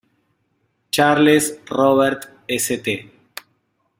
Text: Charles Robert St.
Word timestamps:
Charles 0.89 1.59
Robert 1.69 2.27
St. 2.49 3.07